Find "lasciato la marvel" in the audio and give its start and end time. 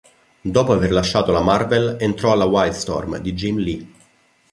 0.91-1.97